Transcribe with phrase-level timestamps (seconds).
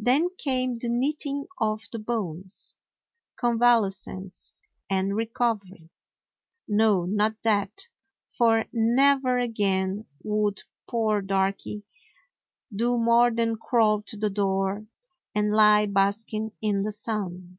[0.00, 2.74] Then came the knitting of the bones,
[3.36, 4.56] con valescence
[4.90, 5.90] and recovery:
[6.66, 7.86] no, not that,
[8.36, 11.84] for never again would poor Darky
[12.74, 14.86] do more than crawl to the door
[15.36, 17.58] and lie basking in the sun.